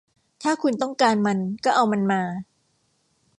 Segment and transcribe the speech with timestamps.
[0.43, 2.21] ถ้าคุณต้องการมันก็เอามันมา